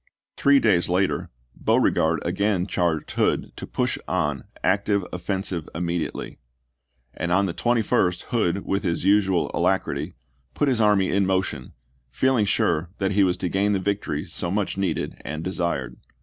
[0.35, 6.39] Three days later Beauregard again charged Hood to" push on active offensive immediately,"
[7.13, 10.15] and on the 21st, Hood, with his usual alacrity,
[10.55, 11.73] put his army in motion,
[12.09, 15.97] feeling sure that he was to gain the victory so much needed and desired.